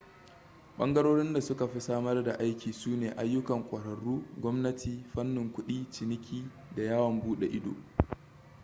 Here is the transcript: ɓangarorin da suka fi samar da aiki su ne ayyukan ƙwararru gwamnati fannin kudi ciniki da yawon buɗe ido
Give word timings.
ɓangarorin 0.77 1.33
da 1.33 1.41
suka 1.41 1.67
fi 1.67 1.81
samar 1.81 2.23
da 2.23 2.33
aiki 2.39 2.73
su 2.73 2.95
ne 2.97 3.13
ayyukan 3.17 3.69
ƙwararru 3.69 4.23
gwamnati 4.41 5.03
fannin 5.13 5.51
kudi 5.53 5.87
ciniki 5.91 6.51
da 6.75 6.83
yawon 6.83 7.19
buɗe 7.21 7.45
ido 7.45 7.75